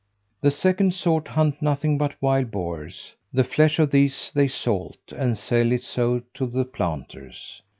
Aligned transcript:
The 0.41 0.49
second 0.49 0.95
sort 0.95 1.27
hunt 1.27 1.61
nothing 1.61 1.99
but 1.99 2.19
wild 2.19 2.49
boars; 2.49 3.13
the 3.31 3.43
flesh 3.43 3.77
of 3.77 3.91
these 3.91 4.31
they 4.33 4.47
salt, 4.47 4.97
and 5.15 5.37
sell 5.37 5.71
it 5.71 5.83
so 5.83 6.23
to 6.33 6.47
the 6.47 6.65
planters. 6.65 7.61